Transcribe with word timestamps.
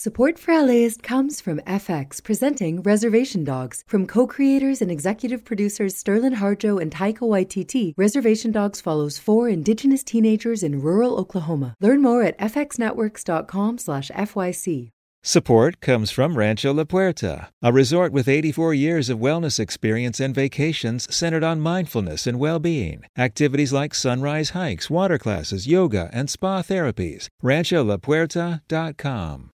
Support 0.00 0.38
for 0.38 0.54
LAist 0.54 1.02
comes 1.02 1.40
from 1.40 1.58
FX 1.66 2.22
presenting 2.22 2.82
Reservation 2.82 3.42
Dogs. 3.42 3.82
From 3.88 4.06
co-creators 4.06 4.80
and 4.80 4.92
executive 4.92 5.44
producers 5.44 6.00
Sterlin 6.00 6.36
Harjo 6.36 6.80
and 6.80 6.92
Taika 6.92 7.22
Waititi, 7.22 7.94
Reservation 7.96 8.52
Dogs 8.52 8.80
follows 8.80 9.18
four 9.18 9.48
indigenous 9.48 10.04
teenagers 10.04 10.62
in 10.62 10.80
rural 10.80 11.18
Oklahoma. 11.18 11.74
Learn 11.80 12.00
more 12.00 12.22
at 12.22 12.38
fxnetworks.com 12.38 13.78
slash 13.78 14.12
FYC. 14.12 14.90
Support 15.24 15.80
comes 15.80 16.12
from 16.12 16.38
Rancho 16.38 16.72
La 16.72 16.84
Puerta, 16.84 17.48
a 17.60 17.72
resort 17.72 18.12
with 18.12 18.28
84 18.28 18.74
years 18.74 19.10
of 19.10 19.18
wellness 19.18 19.58
experience 19.58 20.20
and 20.20 20.32
vacations 20.32 21.12
centered 21.12 21.42
on 21.42 21.60
mindfulness 21.60 22.24
and 22.24 22.38
well-being. 22.38 23.02
Activities 23.18 23.72
like 23.72 23.96
sunrise 23.96 24.50
hikes, 24.50 24.88
water 24.88 25.18
classes, 25.18 25.66
yoga, 25.66 26.08
and 26.12 26.30
spa 26.30 26.62
therapies. 26.62 27.26
RanchoLaPuerta.com. 27.42 29.50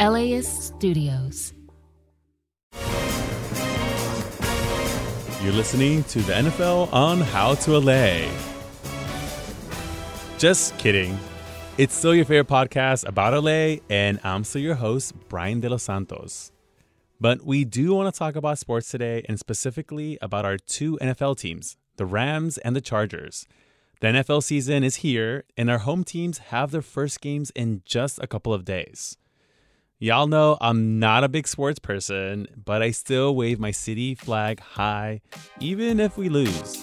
LAist 0.00 0.62
Studios. 0.62 1.52
You're 5.42 5.52
listening 5.52 6.04
to 6.04 6.20
the 6.20 6.32
NFL 6.32 6.90
on 6.90 7.20
How 7.20 7.54
to 7.56 7.78
LA. 7.78 8.26
Just 10.38 10.78
kidding. 10.78 11.18
It's 11.76 11.94
still 11.94 12.14
your 12.14 12.24
favorite 12.24 12.48
podcast 12.48 13.06
about 13.06 13.34
LA, 13.44 13.82
and 13.90 14.18
I'm 14.24 14.42
still 14.44 14.62
your 14.62 14.76
host, 14.76 15.12
Brian 15.28 15.60
De 15.60 15.68
Los 15.68 15.82
Santos. 15.82 16.50
But 17.20 17.44
we 17.44 17.66
do 17.66 17.92
want 17.92 18.10
to 18.10 18.18
talk 18.18 18.36
about 18.36 18.58
sports 18.58 18.90
today, 18.90 19.22
and 19.28 19.38
specifically 19.38 20.16
about 20.22 20.46
our 20.46 20.56
two 20.56 20.96
NFL 21.02 21.36
teams, 21.36 21.76
the 21.96 22.06
Rams 22.06 22.56
and 22.56 22.74
the 22.74 22.80
Chargers. 22.80 23.46
The 24.00 24.06
NFL 24.06 24.44
season 24.44 24.82
is 24.82 24.96
here, 25.04 25.44
and 25.58 25.68
our 25.68 25.80
home 25.80 26.04
teams 26.04 26.38
have 26.38 26.70
their 26.70 26.80
first 26.80 27.20
games 27.20 27.50
in 27.50 27.82
just 27.84 28.18
a 28.22 28.26
couple 28.26 28.54
of 28.54 28.64
days. 28.64 29.18
Y'all 30.02 30.26
know 30.26 30.56
I'm 30.62 30.98
not 30.98 31.24
a 31.24 31.28
big 31.28 31.46
sports 31.46 31.78
person, 31.78 32.46
but 32.64 32.80
I 32.80 32.90
still 32.90 33.36
wave 33.36 33.60
my 33.60 33.70
city 33.70 34.14
flag 34.14 34.58
high, 34.58 35.20
even 35.60 36.00
if 36.00 36.16
we 36.16 36.30
lose. 36.30 36.82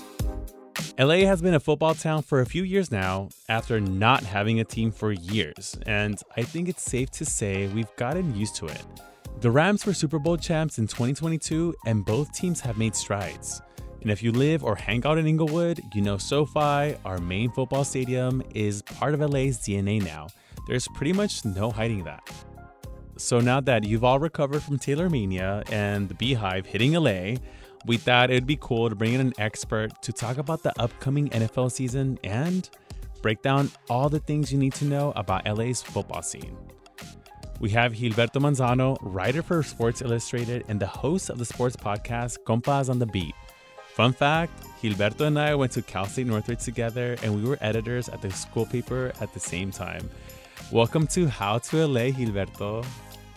LA 0.99 1.25
has 1.25 1.41
been 1.41 1.55
a 1.55 1.59
football 1.59 1.95
town 1.95 2.21
for 2.21 2.41
a 2.41 2.45
few 2.45 2.61
years 2.61 2.91
now 2.91 3.29
after 3.49 3.81
not 3.81 4.21
having 4.21 4.59
a 4.59 4.63
team 4.63 4.91
for 4.91 5.13
years, 5.13 5.75
and 5.87 6.21
I 6.35 6.43
think 6.43 6.69
it's 6.69 6.83
safe 6.83 7.09
to 7.13 7.25
say 7.25 7.65
we've 7.69 7.95
gotten 7.95 8.35
used 8.35 8.55
to 8.57 8.67
it. 8.67 8.85
The 9.39 9.49
Rams 9.49 9.87
were 9.87 9.95
Super 9.95 10.19
Bowl 10.19 10.37
champs 10.37 10.77
in 10.77 10.85
2022, 10.85 11.73
and 11.87 12.05
both 12.05 12.31
teams 12.33 12.59
have 12.59 12.77
made 12.77 12.95
strides. 12.95 13.63
And 14.03 14.11
if 14.11 14.21
you 14.21 14.31
live 14.31 14.63
or 14.63 14.75
hang 14.75 15.03
out 15.07 15.17
in 15.17 15.25
Inglewood, 15.25 15.81
you 15.95 16.03
know 16.03 16.19
SoFi, 16.19 16.95
our 17.03 17.17
main 17.17 17.49
football 17.49 17.83
stadium, 17.83 18.43
is 18.53 18.83
part 18.83 19.15
of 19.15 19.21
LA's 19.21 19.57
DNA 19.57 20.03
now. 20.05 20.27
There's 20.67 20.87
pretty 20.89 21.13
much 21.13 21.45
no 21.45 21.71
hiding 21.71 22.03
that. 22.03 22.21
So 23.17 23.39
now 23.39 23.59
that 23.61 23.83
you've 23.83 24.03
all 24.03 24.19
recovered 24.19 24.61
from 24.61 24.77
Taylor 24.77 25.09
Mania 25.09 25.63
and 25.71 26.07
the 26.07 26.13
Beyhive 26.13 26.67
hitting 26.67 26.93
LA, 26.93 27.37
we 27.87 27.97
thought 27.97 28.29
it'd 28.29 28.45
be 28.45 28.57
cool 28.61 28.89
to 28.89 28.95
bring 28.95 29.13
in 29.13 29.21
an 29.21 29.33
expert 29.39 30.01
to 30.03 30.13
talk 30.13 30.37
about 30.37 30.61
the 30.61 30.71
upcoming 30.79 31.29
NFL 31.29 31.71
season 31.71 32.19
and 32.23 32.69
break 33.23 33.41
down 33.41 33.71
all 33.89 34.07
the 34.07 34.19
things 34.19 34.51
you 34.51 34.59
need 34.59 34.73
to 34.73 34.85
know 34.85 35.13
about 35.15 35.47
LA's 35.47 35.81
football 35.81 36.21
scene. 36.21 36.55
We 37.59 37.71
have 37.71 37.93
Gilberto 37.93 38.39
Manzano, 38.39 38.99
writer 39.01 39.41
for 39.41 39.63
Sports 39.63 40.03
Illustrated 40.03 40.65
and 40.67 40.79
the 40.79 40.85
host 40.85 41.31
of 41.31 41.39
the 41.39 41.45
sports 41.45 41.75
podcast 41.75 42.43
Compas 42.45 42.87
on 42.87 42.99
the 42.99 43.07
Beat. 43.07 43.33
Fun 43.95 44.13
fact 44.13 44.63
Gilberto 44.79 45.21
and 45.21 45.39
I 45.39 45.55
went 45.55 45.71
to 45.71 45.81
Cal 45.81 46.05
State 46.05 46.27
Northridge 46.27 46.63
together 46.63 47.17
and 47.23 47.35
we 47.35 47.49
were 47.49 47.57
editors 47.61 48.09
at 48.09 48.21
the 48.21 48.29
school 48.29 48.67
paper 48.67 49.11
at 49.19 49.33
the 49.33 49.39
same 49.39 49.71
time. 49.71 50.07
Welcome 50.71 51.07
to 51.07 51.27
How 51.27 51.57
to 51.59 51.87
LA, 51.87 52.11
Gilberto. 52.11 52.85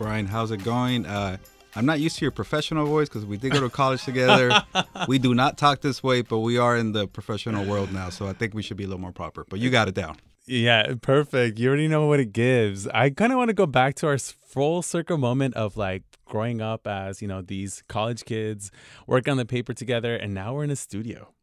Brian, 0.01 0.25
how's 0.25 0.51
it 0.51 0.65
going? 0.65 1.05
Uh, 1.05 1.37
I'm 1.77 1.85
not 1.85 2.01
used 2.01 2.17
to 2.17 2.25
your 2.25 2.33
professional 2.33 2.87
voice 2.87 3.07
because 3.07 3.27
we 3.27 3.37
did 3.37 3.53
go 3.53 3.61
to 3.61 3.69
college 3.69 4.03
together. 4.03 4.51
we 5.09 5.19
do 5.19 5.35
not 5.35 5.59
talk 5.59 5.83
this 5.83 6.03
way, 6.03 6.23
but 6.23 6.39
we 6.39 6.57
are 6.57 6.75
in 6.75 6.93
the 6.93 7.07
professional 7.07 7.67
world 7.67 7.93
now, 7.93 8.09
so 8.09 8.27
I 8.27 8.33
think 8.33 8.55
we 8.55 8.63
should 8.63 8.79
be 8.79 8.85
a 8.85 8.87
little 8.87 8.99
more 8.99 9.13
proper. 9.13 9.45
But 9.47 9.59
you 9.59 9.69
got 9.69 9.89
it 9.89 9.95
down. 9.95 10.17
Yeah, 10.47 10.95
perfect. 11.03 11.59
You 11.59 11.69
already 11.69 11.87
know 11.87 12.07
what 12.07 12.19
it 12.19 12.33
gives. 12.33 12.87
I 12.89 13.11
kind 13.11 13.31
of 13.31 13.37
want 13.37 13.51
to 13.51 13.55
go 13.55 13.67
back 13.67 13.95
to 13.97 14.07
our 14.07 14.17
full 14.17 14.81
circle 14.81 15.19
moment 15.19 15.53
of 15.53 15.77
like 15.77 16.05
growing 16.25 16.63
up 16.63 16.87
as, 16.87 17.21
you 17.21 17.29
know, 17.29 17.43
these 17.43 17.83
college 17.87 18.25
kids, 18.25 18.71
working 19.07 19.33
on 19.33 19.37
the 19.37 19.45
paper 19.45 19.75
together, 19.75 20.17
and 20.17 20.33
now 20.33 20.55
we're 20.55 20.65
in 20.65 20.71
a 20.71 20.77
studio. 20.77 21.35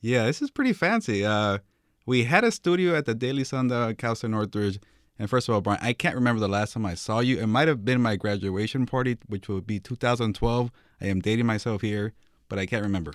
Yeah, 0.00 0.26
this 0.26 0.42
is 0.42 0.50
pretty 0.50 0.72
fancy. 0.72 1.24
Uh, 1.24 1.58
we 2.04 2.24
had 2.24 2.42
a 2.42 2.50
studio 2.50 2.96
at 2.96 3.04
the 3.04 3.14
Daily 3.14 3.44
Sun 3.44 3.70
at 3.70 3.96
Cal 3.96 4.16
State 4.16 4.30
Northridge 4.30 4.80
and 5.22 5.30
first 5.30 5.48
of 5.48 5.54
all, 5.54 5.60
Brian, 5.60 5.78
I 5.80 5.92
can't 5.92 6.16
remember 6.16 6.40
the 6.40 6.48
last 6.48 6.72
time 6.72 6.84
I 6.84 6.94
saw 6.94 7.20
you. 7.20 7.38
It 7.38 7.46
might 7.46 7.68
have 7.68 7.84
been 7.84 8.02
my 8.02 8.16
graduation 8.16 8.86
party, 8.86 9.18
which 9.28 9.48
would 9.48 9.68
be 9.68 9.78
2012. 9.78 10.72
I 11.00 11.06
am 11.06 11.20
dating 11.20 11.46
myself 11.46 11.80
here, 11.80 12.12
but 12.48 12.58
I 12.58 12.66
can't 12.66 12.82
remember. 12.82 13.14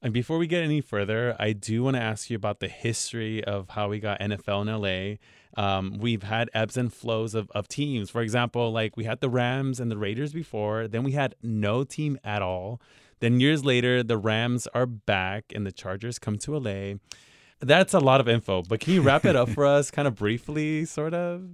And 0.00 0.14
before 0.14 0.38
we 0.38 0.46
get 0.46 0.62
any 0.62 0.80
further, 0.80 1.36
I 1.38 1.52
do 1.52 1.82
want 1.82 1.96
to 1.96 2.02
ask 2.02 2.30
you 2.30 2.36
about 2.36 2.60
the 2.60 2.68
history 2.68 3.44
of 3.44 3.68
how 3.68 3.90
we 3.90 4.00
got 4.00 4.18
NFL 4.20 4.62
in 4.62 5.18
LA. 5.58 5.62
Um, 5.62 5.98
we've 5.98 6.22
had 6.22 6.48
ebbs 6.54 6.78
and 6.78 6.90
flows 6.90 7.34
of, 7.34 7.50
of 7.50 7.68
teams. 7.68 8.08
For 8.08 8.22
example, 8.22 8.72
like 8.72 8.96
we 8.96 9.04
had 9.04 9.20
the 9.20 9.28
Rams 9.28 9.78
and 9.78 9.90
the 9.90 9.98
Raiders 9.98 10.32
before, 10.32 10.88
then 10.88 11.02
we 11.02 11.12
had 11.12 11.34
no 11.42 11.84
team 11.84 12.18
at 12.24 12.40
all. 12.40 12.80
Then 13.20 13.40
years 13.40 13.62
later, 13.62 14.02
the 14.02 14.16
Rams 14.16 14.66
are 14.68 14.86
back 14.86 15.52
and 15.54 15.66
the 15.66 15.70
Chargers 15.70 16.18
come 16.18 16.38
to 16.38 16.58
LA. 16.58 16.94
That's 17.62 17.94
a 17.94 18.00
lot 18.00 18.20
of 18.20 18.28
info, 18.28 18.62
but 18.62 18.80
can 18.80 18.92
you 18.92 19.02
wrap 19.02 19.24
it 19.24 19.36
up 19.36 19.48
for 19.54 19.64
us 19.64 19.90
kind 19.90 20.08
of 20.08 20.16
briefly, 20.16 20.84
sort 20.84 21.14
of? 21.14 21.48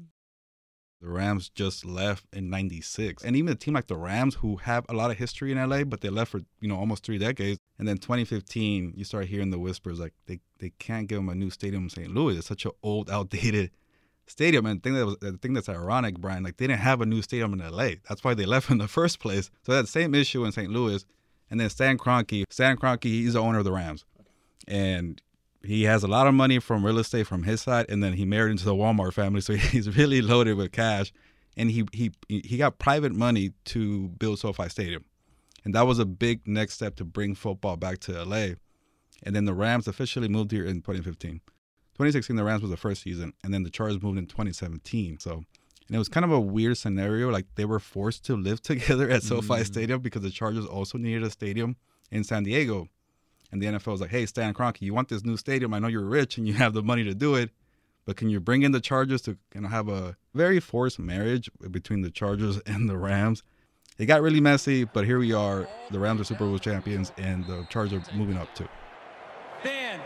The 1.00 1.08
Rams 1.08 1.48
just 1.50 1.84
left 1.84 2.24
in 2.32 2.50
96. 2.50 3.22
And 3.22 3.36
even 3.36 3.52
a 3.52 3.54
team 3.54 3.74
like 3.74 3.86
the 3.86 3.96
Rams, 3.96 4.36
who 4.36 4.56
have 4.56 4.84
a 4.88 4.94
lot 4.94 5.12
of 5.12 5.18
history 5.18 5.52
in 5.52 5.68
LA, 5.68 5.84
but 5.84 6.00
they 6.00 6.08
left 6.08 6.32
for, 6.32 6.40
you 6.60 6.68
know, 6.68 6.76
almost 6.76 7.04
three 7.04 7.18
decades. 7.18 7.60
And 7.78 7.86
then 7.86 7.98
2015, 7.98 8.94
you 8.96 9.04
start 9.04 9.26
hearing 9.26 9.50
the 9.50 9.60
whispers 9.60 10.00
like 10.00 10.12
they, 10.26 10.40
they 10.58 10.70
can't 10.80 11.06
give 11.06 11.18
them 11.18 11.28
a 11.28 11.36
new 11.36 11.50
stadium 11.50 11.84
in 11.84 11.90
St. 11.90 12.12
Louis. 12.12 12.38
It's 12.38 12.48
such 12.48 12.64
an 12.64 12.72
old, 12.82 13.10
outdated 13.10 13.70
stadium. 14.26 14.66
And 14.66 14.80
the 14.80 14.82
thing, 14.82 14.94
that 14.94 15.06
was, 15.06 15.16
the 15.18 15.32
thing 15.36 15.52
that's 15.52 15.68
ironic, 15.68 16.18
Brian, 16.18 16.42
like 16.42 16.56
they 16.56 16.66
didn't 16.66 16.80
have 16.80 17.00
a 17.00 17.06
new 17.06 17.22
stadium 17.22 17.52
in 17.52 17.60
LA. 17.60 17.90
That's 18.08 18.24
why 18.24 18.34
they 18.34 18.46
left 18.46 18.70
in 18.70 18.78
the 18.78 18.88
first 18.98 19.20
place. 19.20 19.50
So 19.62 19.72
that 19.72 19.86
same 19.86 20.14
issue 20.16 20.44
in 20.44 20.52
St. 20.52 20.72
Louis. 20.72 21.04
And 21.50 21.60
then 21.60 21.70
Stan 21.70 21.96
Kroenke, 21.96 22.44
Stan 22.50 22.76
Kroenke, 22.76 23.04
he's 23.04 23.34
the 23.34 23.40
owner 23.40 23.58
of 23.58 23.64
the 23.64 23.72
Rams. 23.72 24.04
And 24.66 25.22
he 25.62 25.84
has 25.84 26.02
a 26.02 26.08
lot 26.08 26.26
of 26.26 26.34
money 26.34 26.58
from 26.58 26.84
real 26.84 26.98
estate 26.98 27.26
from 27.26 27.42
his 27.42 27.62
side, 27.62 27.86
and 27.88 28.02
then 28.02 28.14
he 28.14 28.24
married 28.24 28.52
into 28.52 28.64
the 28.64 28.74
Walmart 28.74 29.14
family, 29.14 29.40
so 29.40 29.54
he's 29.56 29.96
really 29.96 30.22
loaded 30.22 30.56
with 30.56 30.72
cash. 30.72 31.12
And 31.56 31.70
he 31.70 31.84
he 31.92 32.12
he 32.28 32.56
got 32.56 32.78
private 32.78 33.12
money 33.12 33.50
to 33.66 34.08
build 34.10 34.38
SoFi 34.38 34.68
Stadium, 34.68 35.04
and 35.64 35.74
that 35.74 35.86
was 35.86 35.98
a 35.98 36.06
big 36.06 36.46
next 36.46 36.74
step 36.74 36.94
to 36.96 37.04
bring 37.04 37.34
football 37.34 37.76
back 37.76 37.98
to 38.00 38.24
LA. 38.24 38.54
And 39.24 39.34
then 39.34 39.44
the 39.44 39.54
Rams 39.54 39.88
officially 39.88 40.28
moved 40.28 40.52
here 40.52 40.64
in 40.64 40.76
2015. 40.76 41.40
2016, 41.94 42.36
the 42.36 42.44
Rams 42.44 42.62
was 42.62 42.70
the 42.70 42.76
first 42.76 43.02
season, 43.02 43.32
and 43.42 43.52
then 43.52 43.64
the 43.64 43.70
Chargers 43.70 44.00
moved 44.00 44.18
in 44.18 44.26
2017. 44.26 45.18
So, 45.18 45.32
and 45.32 45.96
it 45.96 45.98
was 45.98 46.08
kind 46.08 46.24
of 46.24 46.30
a 46.30 46.38
weird 46.38 46.78
scenario. 46.78 47.28
Like 47.28 47.46
they 47.56 47.64
were 47.64 47.80
forced 47.80 48.24
to 48.26 48.36
live 48.36 48.62
together 48.62 49.10
at 49.10 49.24
SoFi 49.24 49.54
mm. 49.54 49.66
Stadium 49.66 50.00
because 50.00 50.22
the 50.22 50.30
Chargers 50.30 50.64
also 50.64 50.96
needed 50.96 51.24
a 51.24 51.30
stadium 51.30 51.74
in 52.12 52.22
San 52.22 52.44
Diego. 52.44 52.88
And 53.50 53.62
the 53.62 53.66
NFL 53.66 53.92
was 53.92 54.00
like, 54.00 54.10
hey, 54.10 54.26
Stan 54.26 54.52
Kroenke, 54.52 54.82
you 54.82 54.92
want 54.92 55.08
this 55.08 55.24
new 55.24 55.36
stadium? 55.36 55.72
I 55.72 55.78
know 55.78 55.88
you're 55.88 56.04
rich 56.04 56.36
and 56.36 56.46
you 56.46 56.54
have 56.54 56.74
the 56.74 56.82
money 56.82 57.04
to 57.04 57.14
do 57.14 57.34
it, 57.34 57.50
but 58.04 58.16
can 58.16 58.28
you 58.28 58.40
bring 58.40 58.62
in 58.62 58.72
the 58.72 58.80
Chargers 58.80 59.22
to 59.22 59.38
kind 59.50 59.64
of 59.64 59.70
have 59.70 59.88
a 59.88 60.16
very 60.34 60.60
forced 60.60 60.98
marriage 60.98 61.50
between 61.70 62.02
the 62.02 62.10
Chargers 62.10 62.58
and 62.66 62.88
the 62.88 62.96
Rams? 62.96 63.42
It 63.98 64.06
got 64.06 64.22
really 64.22 64.40
messy, 64.40 64.84
but 64.84 65.04
here 65.06 65.18
we 65.18 65.32
are. 65.32 65.66
The 65.90 65.98
Rams 65.98 66.20
are 66.20 66.24
Super 66.24 66.44
Bowl 66.44 66.58
champions, 66.58 67.12
and 67.16 67.44
the 67.46 67.66
Chargers 67.68 68.08
are 68.08 68.14
moving 68.14 68.36
up 68.36 68.54
too. 68.54 68.68
Dan, 69.64 70.00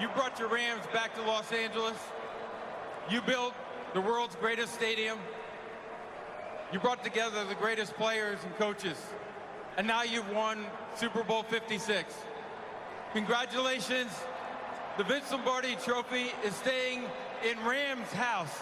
you 0.00 0.08
brought 0.08 0.38
your 0.38 0.48
Rams 0.48 0.82
back 0.92 1.14
to 1.16 1.22
Los 1.22 1.52
Angeles. 1.52 1.98
You 3.10 3.20
built 3.20 3.52
the 3.92 4.00
world's 4.00 4.36
greatest 4.36 4.74
stadium. 4.74 5.18
You 6.72 6.78
brought 6.78 7.04
together 7.04 7.44
the 7.44 7.54
greatest 7.56 7.94
players 7.94 8.38
and 8.42 8.56
coaches 8.56 8.96
and 9.76 9.86
now 9.86 10.02
you've 10.02 10.30
won 10.30 10.64
Super 10.96 11.22
Bowl 11.22 11.42
56. 11.42 12.14
Congratulations. 13.12 14.10
The 14.96 15.04
Vince 15.04 15.30
Lombardi 15.30 15.76
Trophy 15.84 16.32
is 16.44 16.54
staying 16.54 17.02
in 17.48 17.58
Rams' 17.64 18.10
house. 18.12 18.58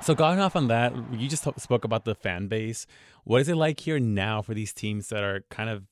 So 0.00 0.14
going 0.14 0.38
off 0.38 0.54
on 0.54 0.68
that, 0.68 0.92
you 1.12 1.28
just 1.28 1.46
spoke 1.58 1.84
about 1.84 2.04
the 2.04 2.14
fan 2.14 2.46
base. 2.46 2.86
What 3.24 3.40
is 3.40 3.48
it 3.48 3.56
like 3.56 3.80
here 3.80 3.98
now 3.98 4.42
for 4.42 4.54
these 4.54 4.72
teams 4.72 5.08
that 5.08 5.24
are 5.24 5.44
kind 5.50 5.70
of 5.70 5.84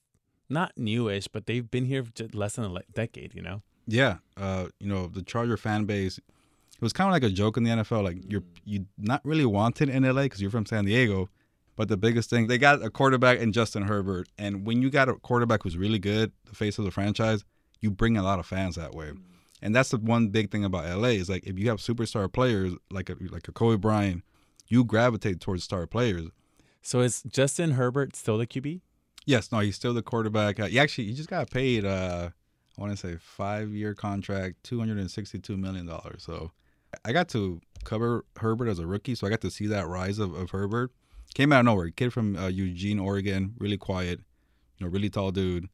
not 0.50 0.72
newish, 0.76 1.28
but 1.28 1.46
they've 1.46 1.68
been 1.68 1.86
here 1.86 2.04
for 2.04 2.12
less 2.32 2.56
than 2.56 2.64
a 2.76 2.80
decade? 2.92 3.34
You 3.34 3.42
know? 3.42 3.62
Yeah, 3.86 4.18
uh, 4.36 4.66
you 4.78 4.88
know 4.88 5.06
the 5.06 5.22
Charger 5.22 5.56
fan 5.56 5.86
base. 5.86 6.18
It 6.18 6.82
was 6.82 6.92
kind 6.92 7.08
of 7.08 7.12
like 7.12 7.22
a 7.22 7.34
joke 7.34 7.56
in 7.56 7.64
the 7.64 7.70
NFL. 7.70 8.04
Like 8.04 8.18
you're 8.28 8.44
you're 8.64 8.84
not 8.98 9.24
really 9.24 9.46
wanted 9.46 9.88
in 9.88 10.02
LA 10.02 10.22
because 10.22 10.40
you're 10.42 10.50
from 10.50 10.66
San 10.66 10.84
Diego, 10.84 11.28
But 11.76 11.88
the 11.88 11.96
biggest 11.96 12.28
thing, 12.28 12.48
they 12.48 12.58
got 12.58 12.82
a 12.82 12.90
quarterback 12.90 13.38
in 13.38 13.52
Justin 13.52 13.84
Herbert. 13.84 14.28
And 14.36 14.66
when 14.66 14.82
you 14.82 14.90
got 14.90 15.08
a 15.08 15.14
quarterback 15.14 15.62
who's 15.62 15.76
really 15.76 15.98
good, 15.98 16.32
the 16.44 16.54
face 16.54 16.78
of 16.78 16.84
the 16.84 16.90
franchise, 16.90 17.44
you 17.80 17.90
bring 17.90 18.16
a 18.16 18.22
lot 18.22 18.38
of 18.38 18.46
fans 18.46 18.76
that 18.76 18.94
way. 18.94 19.12
And 19.62 19.74
that's 19.74 19.90
the 19.90 19.96
one 19.96 20.28
big 20.28 20.50
thing 20.50 20.64
about 20.64 20.84
LA 20.84 21.08
is 21.08 21.30
like 21.30 21.46
if 21.46 21.58
you 21.58 21.68
have 21.68 21.78
superstar 21.78 22.30
players 22.30 22.74
like 22.90 23.08
a 23.08 23.16
like 23.30 23.46
a 23.48 23.52
Kobe 23.52 23.76
Bryant, 23.76 24.24
you 24.68 24.84
gravitate 24.84 25.40
towards 25.40 25.62
star 25.62 25.86
players. 25.86 26.28
So 26.82 27.00
is 27.00 27.22
Justin 27.22 27.72
Herbert 27.72 28.16
still 28.16 28.38
the 28.38 28.46
QB? 28.46 28.80
Yes, 29.24 29.52
no, 29.52 29.60
he's 29.60 29.76
still 29.76 29.94
the 29.94 30.02
quarterback. 30.02 30.58
Uh, 30.58 30.66
he 30.66 30.80
actually 30.80 31.04
he 31.04 31.14
just 31.14 31.28
got 31.28 31.48
paid. 31.48 31.84
Uh, 31.84 32.30
I 32.76 32.80
want 32.80 32.92
to 32.92 32.96
say 32.96 33.16
five 33.20 33.70
year 33.70 33.94
contract, 33.94 34.56
two 34.64 34.80
hundred 34.80 34.98
and 34.98 35.10
sixty 35.10 35.38
two 35.38 35.56
million 35.56 35.86
dollars. 35.86 36.24
So 36.24 36.50
I 37.04 37.12
got 37.12 37.28
to 37.30 37.60
cover 37.84 38.24
Herbert 38.38 38.68
as 38.68 38.80
a 38.80 38.86
rookie, 38.86 39.14
so 39.14 39.26
I 39.26 39.30
got 39.30 39.40
to 39.42 39.50
see 39.50 39.68
that 39.68 39.86
rise 39.86 40.18
of, 40.18 40.34
of 40.34 40.50
Herbert. 40.50 40.90
Came 41.34 41.52
out 41.52 41.60
of 41.60 41.66
nowhere. 41.66 41.90
Kid 41.90 42.12
from 42.12 42.36
uh, 42.36 42.48
Eugene, 42.48 42.98
Oregon, 42.98 43.54
really 43.58 43.78
quiet, 43.78 44.20
you 44.78 44.86
know, 44.86 44.92
really 44.92 45.08
tall 45.08 45.30
dude, 45.30 45.68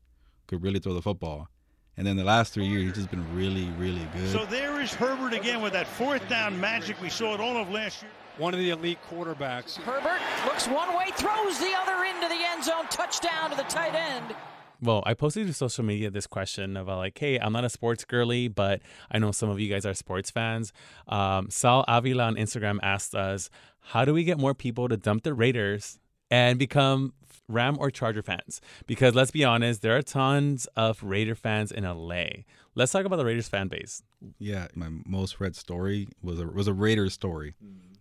could 0.47 0.63
really 0.63 0.79
throw 0.79 0.95
the 0.95 1.03
football. 1.03 1.49
And 1.97 2.07
then 2.07 2.17
the 2.17 2.25
last 2.25 2.53
three 2.53 2.67
years, 2.67 2.85
he's 2.85 2.93
just 2.93 3.11
been 3.11 3.27
really, 3.35 3.69
really 3.77 4.07
good. 4.15 4.31
So 4.31 4.45
there 4.47 4.81
is 4.81 4.95
Herbert 4.95 5.35
again 5.35 5.61
with 5.61 5.73
that 5.73 5.89
fourth 5.89 6.27
down 6.29 6.61
magic 6.61 7.01
we 7.03 7.09
saw 7.09 7.35
it 7.35 7.41
all 7.41 7.57
of 7.57 7.71
last 7.71 8.03
year. 8.03 8.13
One 8.37 8.55
of 8.55 8.61
the 8.61 8.71
elite 8.71 8.99
quarterbacks. 9.11 9.77
Herbert 9.79 10.21
looks 10.47 10.69
one 10.69 10.97
way, 10.97 11.07
throws 11.17 11.59
the 11.59 11.73
other 11.77 12.05
into 12.05 12.29
the 12.29 12.41
end 12.47 12.63
zone, 12.63 12.87
touchdown 12.89 13.51
to 13.51 13.57
the 13.57 13.65
tight 13.65 13.97
end. 13.97 14.37
Well, 14.81 15.03
I 15.07 15.15
posted 15.15 15.47
to 15.47 15.53
social 15.53 15.85
media 15.85 16.11
this 16.11 16.27
question 16.27 16.77
of 16.77 16.89
uh, 16.89 16.97
like, 16.97 17.19
hey, 17.19 17.39
I'm 17.39 17.53
not 17.53 17.65
a 17.65 17.69
sports 17.69 18.05
girly, 18.05 18.47
but 18.47 18.81
I 19.11 19.19
know 19.19 19.33
some 19.33 19.51
of 19.51 19.59
you 19.59 19.69
guys 19.69 19.85
are 19.85 19.95
sports 19.95 20.31
fans. 20.31 20.73
Um, 21.09 21.51
Sal 21.51 21.85
Avila 21.89 22.25
on 22.25 22.37
Instagram 22.37 22.79
asked 22.83 23.15
us, 23.15 23.51
how 23.81 24.05
do 24.05 24.15
we 24.15 24.23
get 24.23 24.39
more 24.39 24.55
people 24.55 24.89
to 24.89 24.97
dump 24.97 25.25
the 25.25 25.35
Raiders 25.35 25.99
and 26.31 26.59
become 26.59 27.13
Ram 27.49 27.77
or 27.81 27.91
Charger 27.91 28.23
fans? 28.23 28.61
Because 28.87 29.15
let's 29.15 29.33
be 29.33 29.45
honest, 29.45 29.83
there 29.83 29.97
are 29.97 30.03
tons 30.03 30.67
of 30.77 31.03
Raider 31.03 31.35
fans 31.35 31.73
in 31.73 31.85
LA. 31.85 32.45
Let's 32.77 32.93
talk 32.93 33.05
about 33.05 33.17
the 33.17 33.25
Raiders 33.25 33.49
fan 33.49 33.67
base. 33.67 34.03
Yeah, 34.39 34.69
my 34.75 34.91
most 35.07 35.41
read 35.41 35.57
story 35.57 36.07
was 36.23 36.39
a 36.39 36.47
was 36.47 36.69
a 36.69 36.73
Raiders 36.73 37.15
story. 37.15 37.55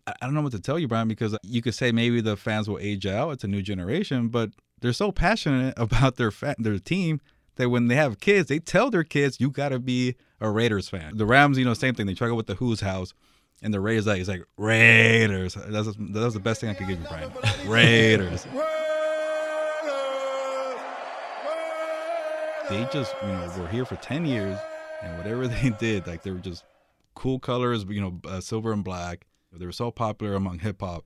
I, 0.05 0.13
I 0.21 0.25
don't 0.25 0.35
know 0.35 0.41
what 0.41 0.51
to 0.51 0.59
tell 0.59 0.77
you, 0.77 0.87
Brian, 0.87 1.07
because 1.07 1.35
you 1.41 1.63
could 1.63 1.73
say 1.73 1.91
maybe 1.91 2.21
the 2.21 2.37
fans 2.37 2.69
will 2.69 2.79
age 2.79 3.07
out. 3.07 3.31
It's 3.31 3.43
a 3.43 3.47
new 3.47 3.63
generation, 3.63 4.27
but 4.27 4.51
they're 4.81 4.93
so 4.93 5.11
passionate 5.11 5.73
about 5.77 6.15
their 6.15 6.31
fa- 6.31 6.55
their 6.57 6.79
team 6.79 7.21
that 7.55 7.69
when 7.69 7.87
they 7.87 7.95
have 7.95 8.19
kids, 8.19 8.49
they 8.49 8.59
tell 8.59 8.89
their 8.89 9.03
kids, 9.03 9.39
"You 9.39 9.49
got 9.49 9.69
to 9.69 9.79
be 9.79 10.15
a 10.39 10.49
Raiders 10.49 10.89
fan." 10.89 11.17
The 11.17 11.25
Rams, 11.25 11.57
you 11.57 11.65
know, 11.65 11.73
same 11.73 11.95
thing. 11.95 12.05
They 12.05 12.13
try 12.13 12.27
to 12.27 12.31
go 12.31 12.35
with 12.35 12.47
the 12.47 12.55
Who's 12.55 12.81
house, 12.81 13.13
and 13.61 13.73
the 13.73 13.79
Raiders 13.79 14.07
like 14.07 14.19
it's 14.19 14.29
like 14.29 14.43
Raiders. 14.57 15.55
That's 15.55 15.89
that's 15.97 16.33
the 16.33 16.39
best 16.39 16.61
thing 16.61 16.69
I 16.69 16.73
could 16.73 16.87
give 16.87 16.99
you, 16.99 17.07
Brian. 17.07 17.31
Raiders. 17.65 18.45
They 22.69 22.85
just 22.91 23.15
you 23.21 23.29
know 23.29 23.53
were 23.57 23.67
here 23.69 23.85
for 23.85 23.95
ten 23.97 24.25
years, 24.25 24.57
and 25.01 25.17
whatever 25.17 25.47
they 25.47 25.69
did, 25.79 26.05
like 26.07 26.23
they 26.23 26.31
were 26.31 26.37
just 26.39 26.63
cool 27.15 27.39
colors, 27.39 27.85
you 27.89 28.01
know, 28.01 28.19
uh, 28.29 28.39
silver 28.39 28.71
and 28.71 28.83
black. 28.83 29.25
They 29.51 29.65
were 29.65 29.71
so 29.71 29.89
popular 29.89 30.35
among 30.35 30.59
hip 30.59 30.81
hop, 30.81 31.05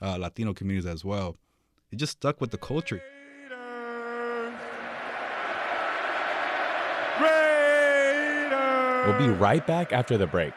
uh, 0.00 0.16
Latino 0.18 0.54
communities 0.54 0.90
as 0.90 1.04
well. 1.04 1.36
It 1.92 1.96
just 1.96 2.12
stuck 2.12 2.40
with 2.40 2.50
the 2.50 2.58
culture. 2.58 3.02
We'll 9.06 9.18
be 9.18 9.28
right 9.28 9.66
back 9.66 9.92
after 9.92 10.16
the 10.16 10.26
break. 10.26 10.54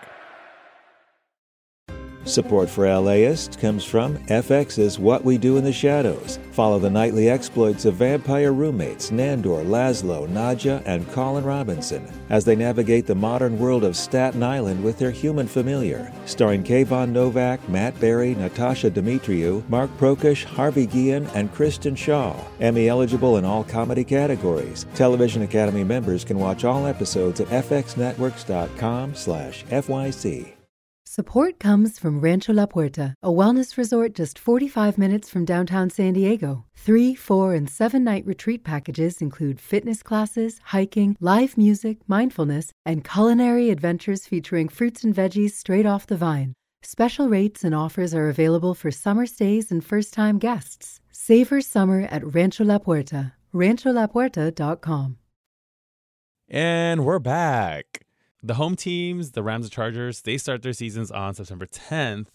Support 2.26 2.70
for 2.70 2.88
LAist 2.88 3.60
comes 3.60 3.86
from 3.86 4.18
FX's 4.26 4.98
What 4.98 5.24
We 5.24 5.38
Do 5.38 5.58
in 5.58 5.64
the 5.64 5.72
Shadows. 5.72 6.40
Follow 6.54 6.80
the 6.80 6.90
nightly 6.90 7.30
exploits 7.30 7.86
of 7.86 7.96
vampire 7.96 8.52
roommates 8.52 9.12
Nandor, 9.12 9.64
Laszlo, 9.64 10.28
Nadja, 10.28 10.82
and 10.88 11.08
Colin 11.12 11.44
Robinson 11.44 12.08
as 12.30 12.44
they 12.44 12.56
navigate 12.56 13.06
the 13.06 13.14
modern 13.14 13.60
world 13.60 13.84
of 13.84 13.96
Staten 13.96 14.42
Island 14.42 14.84
with 14.84 14.98
their 14.98 15.12
human 15.12 15.48
familiar. 15.48 16.12
Starring 16.26 16.64
Kayvan 16.64 17.10
Novak, 17.10 17.70
Matt 17.70 18.00
Berry, 18.00 18.34
Natasha 18.34 18.90
Demetriou, 18.90 19.68
Mark 19.70 19.92
Proksch, 20.00 20.46
Harvey 20.46 20.88
Guillen, 20.88 21.28
and 21.36 21.54
Kristen 21.54 21.94
Schaal. 21.94 22.44
Emmy 22.60 22.90
eligible 22.90 23.38
in 23.38 23.46
all 23.46 23.64
comedy 23.64 24.04
categories. 24.04 24.88
Television 24.96 25.44
Academy 25.44 25.84
members 25.84 26.26
can 26.26 26.40
watch 26.40 26.66
all 26.66 26.88
episodes 26.88 27.40
at 27.40 27.48
fxnetworks.com 27.50 29.14
slash 29.14 29.64
FYC. 29.66 30.55
Support 31.16 31.60
comes 31.62 31.98
from 31.98 32.20
Rancho 32.20 32.52
La 32.52 32.66
Puerta, 32.66 33.16
a 33.24 33.30
wellness 33.30 33.78
resort 33.78 34.14
just 34.14 34.38
45 34.38 34.98
minutes 34.98 35.30
from 35.30 35.46
downtown 35.46 35.90
San 35.90 36.12
Diego. 36.12 36.66
Three, 36.76 37.16
four, 37.16 37.54
and 37.54 37.70
seven 37.70 38.04
night 38.04 38.26
retreat 38.26 38.66
packages 38.66 39.22
include 39.22 39.62
fitness 39.62 40.04
classes, 40.04 40.60
hiking, 40.74 41.16
live 41.22 41.58
music, 41.58 42.00
mindfulness, 42.06 42.74
and 42.86 43.06
culinary 43.06 43.70
adventures 43.70 44.28
featuring 44.28 44.68
fruits 44.68 45.06
and 45.06 45.16
veggies 45.16 45.52
straight 45.52 45.86
off 45.86 46.06
the 46.06 46.18
vine. 46.18 46.54
Special 46.84 47.30
rates 47.30 47.64
and 47.64 47.74
offers 47.74 48.14
are 48.14 48.28
available 48.28 48.74
for 48.74 48.92
summer 48.92 49.26
stays 49.26 49.72
and 49.72 49.86
first 49.86 50.14
time 50.14 50.38
guests. 50.38 51.00
Savor 51.14 51.62
summer 51.62 52.10
at 52.12 52.26
Rancho 52.36 52.66
La 52.66 52.78
Puerta, 52.78 53.32
rancholapuerta.com. 53.54 55.18
And 56.50 57.06
we're 57.06 57.20
back. 57.20 58.05
The 58.46 58.54
home 58.54 58.76
teams, 58.76 59.32
the 59.32 59.42
Rams 59.42 59.66
and 59.66 59.72
Chargers, 59.72 60.22
they 60.22 60.38
start 60.38 60.62
their 60.62 60.72
seasons 60.72 61.10
on 61.10 61.34
September 61.34 61.66
10th. 61.66 62.28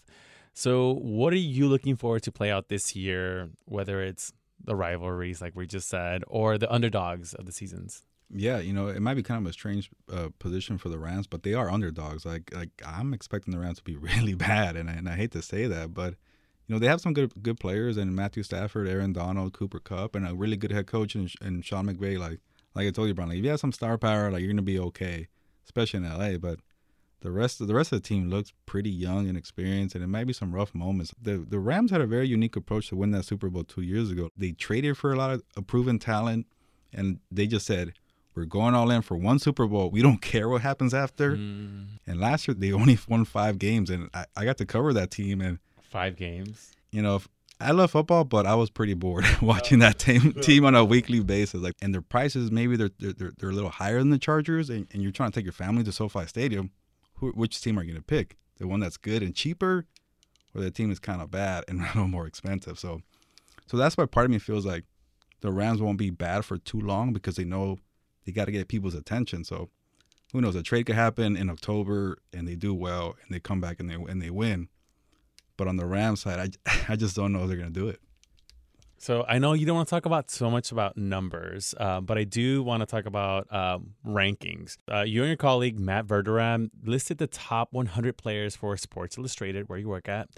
So, 0.53 0.95
what 0.95 1.31
are 1.31 1.37
you 1.37 1.69
looking 1.69 1.95
forward 1.95 2.23
to 2.23 2.33
play 2.33 2.51
out 2.51 2.67
this 2.67 2.97
year, 2.97 3.49
whether 3.63 4.03
it's 4.03 4.33
the 4.61 4.75
rivalries, 4.75 5.41
like 5.41 5.55
we 5.55 5.67
just 5.67 5.87
said, 5.87 6.25
or 6.27 6.57
the 6.57 6.69
underdogs 6.69 7.33
of 7.33 7.45
the 7.45 7.53
seasons? 7.53 8.03
Yeah, 8.29 8.59
you 8.59 8.73
know, 8.73 8.89
it 8.89 9.01
might 9.01 9.13
be 9.13 9.23
kind 9.23 9.45
of 9.45 9.49
a 9.49 9.53
strange 9.53 9.89
uh, 10.11 10.27
position 10.37 10.77
for 10.77 10.89
the 10.89 10.99
Rams, 10.99 11.27
but 11.27 11.43
they 11.43 11.53
are 11.53 11.71
underdogs. 11.71 12.25
Like, 12.25 12.53
like 12.53 12.71
I'm 12.85 13.13
expecting 13.13 13.53
the 13.53 13.59
Rams 13.61 13.77
to 13.77 13.83
be 13.85 13.95
really 14.17 14.33
bad, 14.33 14.75
and 14.75 14.89
I, 14.89 14.93
and 14.95 15.07
I 15.07 15.15
hate 15.15 15.31
to 15.31 15.41
say 15.41 15.65
that, 15.67 15.93
but 15.93 16.15
you 16.67 16.75
know 16.75 16.79
they 16.79 16.87
have 16.87 16.99
some 16.99 17.13
good 17.13 17.31
good 17.41 17.57
players, 17.57 17.95
and 17.95 18.13
Matthew 18.13 18.43
Stafford, 18.43 18.89
Aaron 18.89 19.13
Donald, 19.13 19.53
Cooper 19.53 19.79
Kupp, 19.79 20.15
and 20.15 20.27
a 20.27 20.35
really 20.35 20.57
good 20.57 20.73
head 20.73 20.87
coach, 20.87 21.15
and, 21.15 21.31
and 21.41 21.63
Sean 21.63 21.87
McVay. 21.87 22.19
Like, 22.19 22.39
like 22.75 22.85
I 22.85 22.91
told 22.91 23.07
you, 23.07 23.13
Brian, 23.13 23.29
like 23.29 23.37
if 23.37 23.45
you 23.45 23.51
have 23.51 23.61
some 23.61 23.71
star 23.71 23.97
power, 23.97 24.29
like 24.29 24.41
you're 24.41 24.51
gonna 24.51 24.61
be 24.61 24.77
okay, 24.77 25.29
especially 25.71 26.05
in 26.05 26.09
LA. 26.17 26.37
But 26.37 26.59
the 27.21 27.31
rest 27.31 27.61
of 27.61 27.67
the 27.67 27.75
rest 27.75 27.91
of 27.91 28.01
the 28.01 28.07
team 28.07 28.29
looks 28.29 28.51
pretty 28.65 28.89
young 28.89 29.27
and 29.29 29.37
experienced, 29.37 29.95
and 29.95 30.03
it 30.03 30.07
might 30.07 30.25
be 30.27 30.33
some 30.33 30.51
rough 30.53 30.73
moments. 30.75 31.13
The 31.21 31.37
the 31.37 31.59
Rams 31.59 31.91
had 31.91 32.01
a 32.01 32.07
very 32.07 32.27
unique 32.27 32.55
approach 32.55 32.89
to 32.89 32.95
win 32.95 33.11
that 33.11 33.25
Super 33.25 33.49
Bowl 33.49 33.63
two 33.63 33.81
years 33.81 34.11
ago. 34.11 34.29
They 34.37 34.51
traded 34.51 34.97
for 34.97 35.11
a 35.13 35.15
lot 35.15 35.31
of 35.57 35.67
proven 35.67 35.99
talent, 35.99 36.47
and 36.93 37.19
they 37.31 37.47
just 37.47 37.65
said, 37.65 37.93
"We're 38.35 38.45
going 38.45 38.73
all 38.75 38.89
in 38.91 39.01
for 39.03 39.15
one 39.15 39.39
Super 39.39 39.67
Bowl. 39.67 39.89
We 39.91 40.01
don't 40.01 40.21
care 40.33 40.49
what 40.49 40.61
happens 40.61 40.93
after." 40.93 41.37
Mm, 41.37 41.85
And 42.07 42.19
last 42.19 42.47
year 42.47 42.55
they 42.55 42.71
only 42.81 42.97
won 43.07 43.23
five 43.25 43.59
games, 43.59 43.89
and 43.89 44.09
I, 44.13 44.25
I 44.35 44.45
got 44.45 44.57
to 44.57 44.65
cover 44.65 44.91
that 44.93 45.11
team. 45.11 45.41
And 45.41 45.59
five 45.81 46.15
games. 46.15 46.71
you 46.91 47.01
know, 47.01 47.15
if- 47.17 47.29
I 47.61 47.71
love 47.71 47.91
football, 47.91 48.23
but 48.23 48.45
I 48.45 48.55
was 48.55 48.69
pretty 48.69 48.93
bored 48.93 49.25
watching 49.41 49.79
that 49.79 49.99
team 49.99 50.33
team 50.33 50.65
on 50.65 50.75
a 50.75 50.83
weekly 50.83 51.21
basis. 51.21 51.61
Like, 51.61 51.75
and 51.81 51.93
their 51.93 52.01
prices 52.01 52.51
maybe 52.51 52.75
they're 52.75 52.91
they're 52.99 53.31
they're, 53.37 53.49
a 53.49 53.53
little 53.53 53.69
higher 53.69 53.99
than 53.99 54.09
the 54.09 54.17
Chargers, 54.17 54.69
and, 54.69 54.87
and 54.91 55.01
you're 55.01 55.11
trying 55.11 55.31
to 55.31 55.35
take 55.35 55.45
your 55.45 55.53
family 55.53 55.83
to 55.83 55.91
SoFi 55.91 56.25
Stadium. 56.25 56.71
Who, 57.15 57.31
which 57.31 57.61
team 57.61 57.77
are 57.77 57.83
you 57.83 57.91
going 57.91 58.01
to 58.01 58.05
pick? 58.05 58.37
The 58.57 58.67
one 58.67 58.79
that's 58.79 58.97
good 58.97 59.21
and 59.21 59.35
cheaper, 59.35 59.85
or 60.55 60.61
the 60.61 60.71
team 60.71 60.89
that's 60.89 60.99
kind 60.99 61.21
of 61.21 61.31
bad 61.31 61.63
and 61.67 61.81
a 61.81 61.85
little 61.85 62.07
more 62.07 62.27
expensive? 62.27 62.79
So, 62.79 63.01
so 63.67 63.77
that's 63.77 63.97
why 63.97 64.05
part 64.05 64.25
of 64.25 64.31
me 64.31 64.39
feels 64.39 64.65
like 64.65 64.85
the 65.41 65.51
Rams 65.51 65.81
won't 65.81 65.97
be 65.97 66.09
bad 66.09 66.45
for 66.45 66.57
too 66.57 66.79
long 66.79 67.13
because 67.13 67.35
they 67.35 67.45
know 67.45 67.77
they 68.25 68.31
got 68.31 68.45
to 68.45 68.51
get 68.51 68.67
people's 68.67 68.95
attention. 68.95 69.43
So, 69.43 69.69
who 70.33 70.41
knows? 70.41 70.55
A 70.55 70.63
trade 70.63 70.85
could 70.85 70.95
happen 70.95 71.35
in 71.35 71.49
October, 71.49 72.17
and 72.33 72.47
they 72.47 72.55
do 72.55 72.73
well, 72.73 73.15
and 73.21 73.33
they 73.35 73.39
come 73.39 73.61
back 73.61 73.79
and 73.79 73.89
they 73.89 73.95
and 73.95 74.21
they 74.21 74.29
win. 74.29 74.69
But 75.61 75.67
on 75.67 75.77
the 75.77 75.85
Rams 75.85 76.21
side, 76.21 76.57
I, 76.65 76.81
I 76.93 76.95
just 76.95 77.15
don't 77.15 77.31
know 77.31 77.43
if 77.43 77.47
they're 77.47 77.55
going 77.55 77.71
to 77.71 77.79
do 77.79 77.87
it. 77.87 77.99
So 78.97 79.23
I 79.27 79.37
know 79.37 79.53
you 79.53 79.67
don't 79.67 79.75
want 79.75 79.87
to 79.87 79.91
talk 79.91 80.07
about 80.07 80.31
so 80.31 80.49
much 80.49 80.71
about 80.71 80.97
numbers, 80.97 81.75
uh, 81.79 82.01
but 82.01 82.17
I 82.17 82.23
do 82.23 82.63
want 82.63 82.81
to 82.81 82.87
talk 82.87 83.05
about 83.05 83.45
um, 83.53 83.93
rankings. 84.03 84.79
Uh, 84.91 85.01
you 85.01 85.21
and 85.21 85.27
your 85.27 85.37
colleague 85.37 85.79
Matt 85.79 86.07
Verderame 86.07 86.71
listed 86.83 87.19
the 87.19 87.27
top 87.27 87.73
100 87.73 88.17
players 88.17 88.55
for 88.55 88.75
Sports 88.75 89.19
Illustrated, 89.19 89.69
where 89.69 89.77
you 89.77 89.87
work 89.87 90.09
at, 90.09 90.29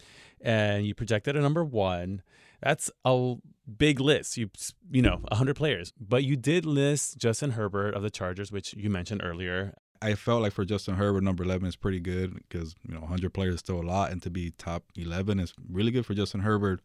and 0.42 0.86
you 0.86 0.94
projected 0.94 1.38
a 1.38 1.42
number 1.42 1.64
one. 1.64 2.22
That's 2.62 2.92
a 3.06 3.36
big 3.78 4.02
list. 4.02 4.36
You 4.36 4.50
you 4.92 5.02
know 5.02 5.22
100 5.30 5.56
players, 5.56 5.94
but 5.98 6.26
you 6.26 6.36
did 6.36 6.66
list 6.66 7.18
Justin 7.18 7.52
Herbert 7.52 7.96
of 7.96 8.04
the 8.04 8.10
Chargers, 8.10 8.52
which 8.52 8.74
you 8.74 8.90
mentioned 8.90 9.22
earlier. 9.24 9.74
I 10.04 10.16
felt 10.16 10.42
like 10.42 10.54
for 10.54 10.66
Justin 10.66 10.96
Herbert, 10.96 11.24
number 11.24 11.44
11 11.44 11.68
is 11.68 11.76
pretty 11.76 12.00
good 12.00 12.36
because, 12.36 12.76
you 12.88 12.94
know, 12.94 13.00
100 13.02 13.34
players 13.34 13.56
is 13.56 13.60
still 13.62 13.80
a 13.80 13.84
lot. 13.84 14.12
And 14.12 14.22
to 14.24 14.30
be 14.30 14.52
top 14.52 14.84
11 14.96 15.40
is 15.40 15.54
really 15.72 15.92
good 15.92 16.06
for 16.06 16.14
Justin 16.14 16.42
Herbert. 16.42 16.82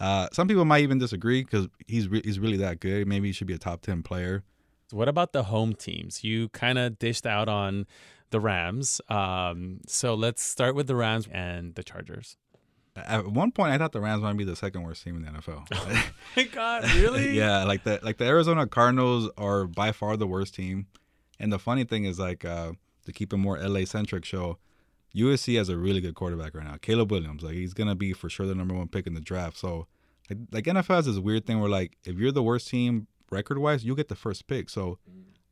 Uh, 0.00 0.28
some 0.32 0.48
people 0.48 0.64
might 0.64 0.82
even 0.82 0.98
disagree 0.98 1.44
because 1.44 1.68
he's, 1.86 2.08
re- 2.08 2.22
he's 2.24 2.38
really 2.38 2.56
that 2.56 2.80
good. 2.80 3.06
Maybe 3.06 3.28
he 3.28 3.32
should 3.32 3.46
be 3.46 3.54
a 3.54 3.58
top 3.58 3.82
10 3.82 4.02
player. 4.02 4.42
What 4.90 5.08
about 5.08 5.32
the 5.32 5.44
home 5.44 5.74
teams? 5.74 6.24
You 6.24 6.48
kind 6.50 6.78
of 6.78 6.98
dished 6.98 7.26
out 7.26 7.48
on 7.48 7.86
the 8.30 8.40
Rams. 8.40 9.00
Um, 9.08 9.80
so 9.86 10.14
let's 10.14 10.42
start 10.42 10.74
with 10.74 10.86
the 10.86 10.96
Rams 10.96 11.28
and 11.30 11.74
the 11.74 11.84
Chargers. 11.84 12.36
At 12.96 13.26
one 13.26 13.50
point, 13.50 13.72
I 13.72 13.78
thought 13.78 13.92
the 13.92 14.00
Rams 14.00 14.22
might 14.22 14.36
be 14.36 14.44
the 14.44 14.54
second 14.54 14.82
worst 14.82 15.02
team 15.02 15.16
in 15.16 15.22
the 15.22 15.30
NFL. 15.30 15.68
My 16.36 16.44
God, 16.44 16.84
really? 16.94 17.30
yeah, 17.36 17.64
like 17.64 17.82
the 17.82 17.98
like 18.02 18.18
the 18.18 18.24
Arizona 18.24 18.68
Cardinals 18.68 19.28
are 19.36 19.66
by 19.66 19.90
far 19.90 20.16
the 20.16 20.28
worst 20.28 20.54
team. 20.54 20.86
And 21.38 21.52
the 21.52 21.58
funny 21.58 21.84
thing 21.84 22.04
is, 22.04 22.18
like, 22.18 22.44
uh, 22.44 22.72
to 23.06 23.12
keep 23.12 23.32
a 23.32 23.36
more 23.36 23.58
LA 23.58 23.84
centric 23.84 24.24
show, 24.24 24.58
USC 25.14 25.56
has 25.56 25.68
a 25.68 25.76
really 25.76 26.00
good 26.00 26.14
quarterback 26.14 26.54
right 26.54 26.64
now, 26.66 26.76
Caleb 26.80 27.10
Williams. 27.12 27.42
Like, 27.42 27.54
he's 27.54 27.74
gonna 27.74 27.94
be 27.94 28.12
for 28.12 28.28
sure 28.28 28.46
the 28.46 28.54
number 28.54 28.74
one 28.74 28.88
pick 28.88 29.06
in 29.06 29.14
the 29.14 29.20
draft. 29.20 29.56
So, 29.58 29.86
like, 30.30 30.38
like 30.52 30.64
NFL 30.64 30.96
has 30.96 31.06
this 31.06 31.18
weird 31.18 31.46
thing 31.46 31.60
where, 31.60 31.70
like, 31.70 31.96
if 32.04 32.16
you're 32.16 32.32
the 32.32 32.42
worst 32.42 32.68
team 32.68 33.06
record 33.30 33.58
wise, 33.58 33.84
you 33.84 33.94
get 33.94 34.08
the 34.08 34.14
first 34.16 34.46
pick. 34.46 34.68
So, 34.70 34.98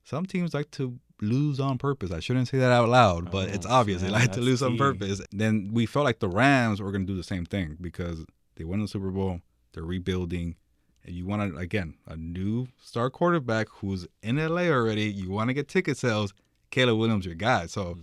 some 0.04 0.26
teams 0.26 0.52
like 0.54 0.70
to 0.72 0.98
lose 1.20 1.60
on 1.60 1.78
purpose. 1.78 2.10
I 2.10 2.18
shouldn't 2.18 2.48
say 2.48 2.58
that 2.58 2.72
out 2.72 2.88
loud, 2.88 3.30
but 3.30 3.48
Oh, 3.50 3.52
it's 3.52 3.66
obvious 3.66 4.02
they 4.02 4.10
like 4.10 4.32
to 4.32 4.40
lose 4.40 4.62
on 4.62 4.76
purpose. 4.76 5.20
Then 5.30 5.70
we 5.72 5.86
felt 5.86 6.04
like 6.04 6.18
the 6.18 6.28
Rams 6.28 6.80
were 6.82 6.90
going 6.90 7.06
to 7.06 7.12
do 7.12 7.16
the 7.16 7.22
same 7.22 7.44
thing 7.46 7.76
because 7.80 8.24
they 8.56 8.64
won 8.64 8.80
the 8.80 8.88
Super 8.88 9.10
Bowl, 9.12 9.40
they're 9.72 9.84
rebuilding, 9.84 10.56
and 11.04 11.14
you 11.14 11.26
want 11.26 11.52
to 11.52 11.58
again 11.58 11.94
a 12.06 12.16
new 12.16 12.68
star 12.80 13.10
quarterback 13.10 13.68
who's 13.68 14.06
in 14.22 14.36
LA 14.36 14.62
already. 14.62 15.04
You 15.04 15.30
want 15.30 15.48
to 15.48 15.54
get 15.54 15.68
ticket 15.68 15.96
sales. 15.96 16.32
Caleb 16.70 16.98
Williams, 16.98 17.26
your 17.26 17.34
guy. 17.34 17.66
So 17.66 17.84
mm-hmm. 17.84 18.00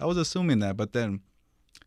I 0.00 0.06
was 0.06 0.16
assuming 0.16 0.58
that, 0.60 0.76
but 0.76 0.92
then 0.92 1.20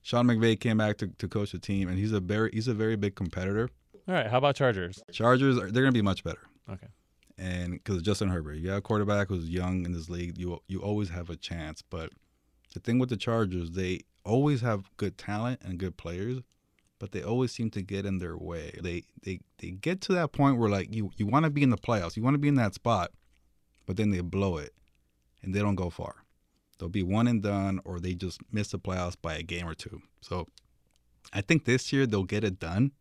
Sean 0.02 0.28
McVay 0.28 0.60
came 0.60 0.78
back 0.78 0.98
to, 0.98 1.08
to 1.08 1.28
coach 1.28 1.52
the 1.52 1.60
team, 1.60 1.90
and 1.90 1.98
he's 1.98 2.12
a 2.12 2.20
very 2.20 2.50
he's 2.54 2.68
a 2.68 2.74
very 2.74 2.96
big 2.96 3.16
competitor. 3.16 3.70
All 4.08 4.14
right. 4.14 4.28
How 4.28 4.38
about 4.38 4.56
Chargers? 4.56 5.02
Chargers, 5.12 5.58
are, 5.58 5.72
they're 5.72 5.84
going 5.84 5.94
to 5.94 5.98
be 5.98 6.02
much 6.02 6.24
better 6.24 6.42
Okay. 6.70 6.88
and 7.38 7.74
because 7.74 8.02
Justin 8.02 8.30
Herbert, 8.30 8.56
you 8.56 8.68
got 8.68 8.78
a 8.78 8.82
quarterback 8.82 9.30
who's 9.30 9.50
young 9.50 9.86
in 9.86 9.94
this 9.94 10.10
league, 10.10 10.38
you 10.38 10.60
you 10.68 10.80
always 10.80 11.10
have 11.10 11.30
a 11.30 11.36
chance. 11.36 11.82
But 11.82 12.12
the 12.74 12.80
thing 12.80 13.00
with 13.00 13.10
the 13.10 13.18
Chargers, 13.18 13.72
they 13.72 14.02
always 14.26 14.62
have 14.62 14.90
good 14.98 15.18
talent 15.18 15.62
and 15.64 15.78
good 15.78 15.98
players, 15.98 16.42
but 17.04 17.12
they 17.12 17.22
always 17.22 17.52
seem 17.52 17.70
to 17.70 17.82
get 17.82 18.06
in 18.06 18.20
their 18.20 18.38
way. 18.38 18.80
They 18.82 19.04
they 19.24 19.42
they 19.58 19.72
get 19.72 20.00
to 20.04 20.14
that 20.14 20.32
point 20.32 20.58
where 20.58 20.70
like 20.70 20.96
you 20.96 21.12
you 21.18 21.28
want 21.28 21.44
to 21.44 21.50
be 21.50 21.62
in 21.62 21.70
the 21.70 21.76
playoffs, 21.76 22.16
you 22.16 22.24
want 22.24 22.36
to 22.36 22.40
be 22.40 22.48
in 22.48 22.56
that 22.56 22.74
spot, 22.74 23.12
but 23.86 23.98
then 23.98 24.12
they 24.12 24.22
blow 24.22 24.56
it, 24.56 24.74
and 25.42 25.54
they 25.54 25.60
don't 25.60 25.76
go 25.76 25.90
far. 25.90 26.24
They'll 26.80 26.88
be 26.88 27.04
one 27.04 27.28
and 27.28 27.44
done, 27.44 27.82
or 27.84 28.00
they 28.00 28.14
just 28.14 28.40
miss 28.54 28.70
the 28.70 28.80
playoffs 28.80 29.18
by 29.22 29.36
a 29.36 29.44
game 29.44 29.68
or 29.68 29.74
two. 29.74 30.02
So 30.22 30.48
I 31.34 31.42
think 31.42 31.66
this 31.66 31.92
year 31.92 32.06
they'll 32.06 32.24
get 32.24 32.46
it 32.46 32.58
done. 32.58 32.94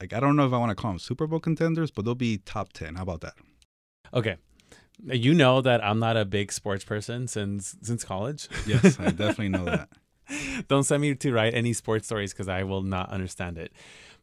Like 0.00 0.12
I 0.12 0.20
don't 0.20 0.36
know 0.36 0.46
if 0.46 0.52
I 0.52 0.58
want 0.58 0.70
to 0.70 0.76
call 0.76 0.92
them 0.92 1.00
Super 1.00 1.26
Bowl 1.26 1.40
contenders, 1.40 1.90
but 1.90 2.04
they'll 2.04 2.14
be 2.14 2.38
top 2.38 2.72
ten. 2.72 2.94
How 2.94 3.02
about 3.02 3.22
that? 3.22 3.34
Okay. 4.14 4.36
You 5.02 5.34
know 5.34 5.60
that 5.60 5.84
I'm 5.84 5.98
not 5.98 6.16
a 6.16 6.24
big 6.24 6.52
sports 6.52 6.84
person 6.84 7.26
since 7.26 7.74
since 7.82 8.04
college. 8.04 8.48
Yes, 8.64 9.00
I 9.00 9.06
definitely 9.10 9.48
know 9.48 9.64
that. 9.64 9.88
Don't 10.68 10.84
send 10.84 11.02
me 11.02 11.14
to 11.14 11.32
write 11.32 11.54
any 11.54 11.72
sports 11.72 12.06
stories 12.06 12.32
because 12.32 12.48
I 12.48 12.62
will 12.62 12.82
not 12.82 13.10
understand 13.10 13.58
it. 13.58 13.72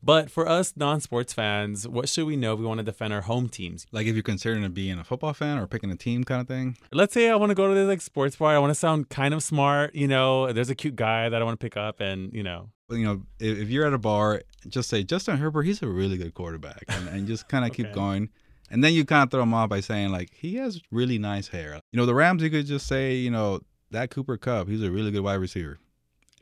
But 0.05 0.29
for 0.29 0.49
us 0.49 0.73
non-sports 0.75 1.31
fans, 1.31 1.87
what 1.87 2.09
should 2.09 2.25
we 2.25 2.35
know 2.35 2.53
if 2.53 2.59
we 2.59 2.65
want 2.65 2.79
to 2.79 2.83
defend 2.83 3.13
our 3.13 3.21
home 3.21 3.47
teams? 3.47 3.87
Like 3.93 4.05
if 4.05 4.15
you're 4.15 4.23
considering 4.23 4.69
being 4.73 4.99
a 4.99 5.03
football 5.03 5.33
fan 5.33 5.57
or 5.57 5.65
picking 5.65 5.89
a 5.91 5.95
team 5.95 6.25
kind 6.25 6.41
of 6.41 6.47
thing. 6.47 6.77
Let's 6.91 7.13
say 7.13 7.29
I 7.29 7.35
want 7.35 7.51
to 7.51 7.55
go 7.55 7.69
to 7.69 7.73
this 7.73 7.87
like 7.87 8.01
sports 8.01 8.35
bar. 8.35 8.53
I 8.53 8.59
want 8.59 8.71
to 8.71 8.75
sound 8.75 9.07
kind 9.07 9.33
of 9.33 9.41
smart. 9.41 9.95
You 9.95 10.09
know, 10.09 10.51
there's 10.51 10.69
a 10.69 10.75
cute 10.75 10.97
guy 10.97 11.29
that 11.29 11.41
I 11.41 11.45
want 11.45 11.57
to 11.57 11.63
pick 11.63 11.77
up, 11.77 12.01
and 12.01 12.33
you 12.33 12.43
know, 12.43 12.69
you 12.89 13.05
know, 13.05 13.21
if, 13.39 13.59
if 13.59 13.69
you're 13.69 13.85
at 13.85 13.93
a 13.93 13.97
bar, 13.97 14.41
just 14.67 14.89
say 14.89 15.03
Justin 15.03 15.37
Herbert. 15.37 15.63
He's 15.63 15.81
a 15.81 15.87
really 15.87 16.17
good 16.17 16.33
quarterback, 16.33 16.83
and, 16.89 17.07
and 17.07 17.27
just 17.27 17.47
kind 17.47 17.63
of 17.63 17.71
keep 17.71 17.93
going. 17.93 18.29
And 18.69 18.83
then 18.83 18.93
you 18.93 19.05
kind 19.05 19.23
of 19.23 19.31
throw 19.31 19.43
him 19.43 19.53
off 19.53 19.69
by 19.69 19.79
saying 19.79 20.11
like 20.11 20.33
he 20.33 20.55
has 20.55 20.81
really 20.91 21.17
nice 21.17 21.47
hair. 21.47 21.79
You 21.93 21.97
know, 21.97 22.05
the 22.05 22.15
Rams. 22.15 22.43
You 22.43 22.49
could 22.49 22.65
just 22.65 22.87
say, 22.87 23.15
you 23.15 23.31
know, 23.31 23.61
that 23.91 24.09
Cooper 24.09 24.35
Kupp. 24.35 24.67
He's 24.67 24.83
a 24.83 24.91
really 24.91 25.11
good 25.11 25.23
wide 25.23 25.35
receiver, 25.35 25.79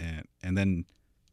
and 0.01 0.25
and 0.43 0.57
then 0.57 0.85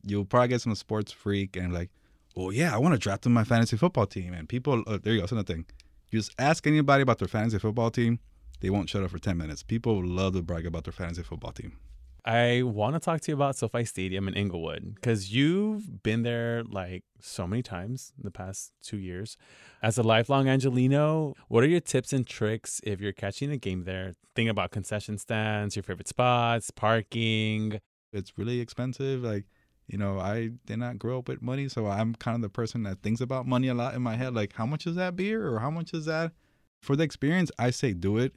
you'll 0.05 0.25
probably 0.25 0.49
get 0.49 0.61
some 0.61 0.75
sports 0.75 1.11
freak 1.11 1.57
and 1.57 1.73
like, 1.73 1.91
well, 2.37 2.53
yeah, 2.53 2.75
I 2.75 2.79
want 2.79 2.95
to 2.95 2.99
draft 2.99 3.27
in 3.27 3.33
my 3.33 3.45
fantasy 3.45 3.77
football 3.77 4.07
team. 4.07 4.33
And 4.33 4.49
people, 4.49 4.85
uh, 4.87 4.99
there 5.03 5.13
you 5.15 5.19
go. 5.19 5.23
That's 5.23 5.33
another 5.33 5.53
thing. 5.53 5.67
You 6.11 6.21
just 6.21 6.33
ask 6.39 6.67
anybody 6.67 7.03
about 7.03 7.19
their 7.19 7.29
fantasy 7.29 7.59
football 7.59 7.91
team, 7.91 8.21
they 8.61 8.71
won't 8.71 8.89
shut 8.89 9.03
up 9.03 9.11
for 9.11 9.19
ten 9.19 9.37
minutes. 9.37 9.63
People 9.63 10.05
love 10.05 10.35
to 10.35 10.43
brag 10.43 10.67
about 10.67 10.85
their 10.85 10.93
fantasy 10.93 11.23
football 11.23 11.53
team. 11.53 11.77
I 12.25 12.63
want 12.63 12.95
to 12.95 13.01
talk 13.01 13.23
to 13.23 13.31
you 13.31 13.35
about 13.35 13.57
SoFi 13.57 13.85
Stadium 13.87 14.29
in 14.29 14.35
Inglewood 14.35 14.97
because 14.97 15.33
you've 15.33 16.03
been 16.03 16.25
there 16.25 16.63
like 16.65 17.05
so 17.21 17.47
many 17.47 17.63
times 17.63 18.13
in 18.19 18.25
the 18.25 18.31
past 18.31 18.73
two 18.83 18.99
years. 18.99 19.39
As 19.83 19.97
a 19.97 20.03
lifelong 20.03 20.47
Angelino, 20.47 21.35
what 21.49 21.65
are 21.65 21.69
your 21.69 21.81
tips 21.81 22.13
and 22.13 22.27
tricks 22.27 22.83
if 22.85 23.01
you're 23.01 23.13
catching 23.13 23.51
a 23.51 23.57
game 23.57 23.85
there? 23.85 24.13
Think 24.35 24.51
about 24.51 24.73
concession 24.73 25.17
stands, 25.17 25.75
your 25.75 25.83
favorite 25.83 26.09
spots, 26.09 26.71
parking. 26.71 27.81
It's 28.13 28.37
really 28.37 28.61
expensive. 28.61 29.23
Like, 29.23 29.45
you 29.87 29.99
know, 29.99 30.19
I 30.19 30.51
did 30.67 30.79
not 30.79 30.99
grow 30.99 31.19
up 31.19 31.29
with 31.29 31.43
money, 31.43 31.69
so 31.69 31.87
I'm 31.87 32.15
kind 32.15 32.35
of 32.35 32.43
the 32.43 32.49
person 32.49 32.83
that 32.85 33.03
thinks 33.03 33.21
about 33.21 33.47
money 33.47 33.69
a 33.69 33.75
lot 33.75 33.95
in 33.95 34.03
my 34.03 34.17
head. 34.17 34.35
Like, 34.35 34.53
how 34.55 34.67
much 34.67 34.87
is 34.87 34.97
that 34.97 35.17
beer 35.17 35.49
or 35.49 35.61
how 35.61 35.71
much 35.71 35.95
is 35.95 36.05
that? 36.05 36.33
For 36.81 36.95
the 36.95 37.05
experience, 37.05 37.51
I 37.59 37.71
say 37.71 37.93
do 37.93 38.19
it, 38.19 38.35